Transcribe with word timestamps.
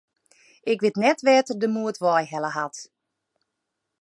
Ik 0.71 0.79
wit 0.83 1.01
net 1.03 1.19
wêr't 1.25 1.51
er 1.51 1.59
de 1.61 1.69
moed 1.75 1.97
wei 2.03 2.23
helle 2.31 2.51
hat. 2.57 2.75